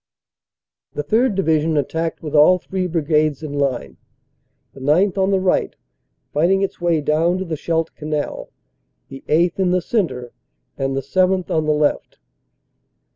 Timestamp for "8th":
9.29-9.59